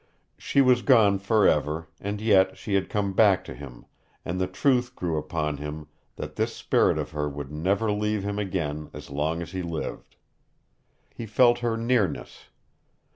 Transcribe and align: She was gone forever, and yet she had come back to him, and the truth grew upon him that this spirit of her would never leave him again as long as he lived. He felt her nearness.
She 0.39 0.61
was 0.61 0.81
gone 0.81 1.19
forever, 1.19 1.87
and 1.99 2.19
yet 2.19 2.57
she 2.57 2.73
had 2.73 2.89
come 2.89 3.13
back 3.13 3.43
to 3.45 3.53
him, 3.53 3.85
and 4.25 4.41
the 4.41 4.47
truth 4.47 4.95
grew 4.95 5.15
upon 5.15 5.57
him 5.57 5.85
that 6.15 6.37
this 6.37 6.55
spirit 6.55 6.97
of 6.97 7.11
her 7.11 7.29
would 7.29 7.51
never 7.51 7.91
leave 7.91 8.23
him 8.23 8.39
again 8.39 8.89
as 8.93 9.11
long 9.11 9.43
as 9.43 9.51
he 9.51 9.61
lived. 9.61 10.15
He 11.13 11.27
felt 11.27 11.59
her 11.59 11.77
nearness. 11.77 12.45